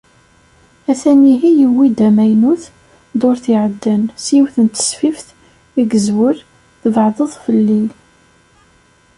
[0.91, 2.63] A-t-an ihi yuwi-d amaynut,
[3.13, 6.37] ddurt iɛeddan, s yiwet n tesfift i izewwel
[6.81, 7.81] “Tbeɛdeḍ fell-i”.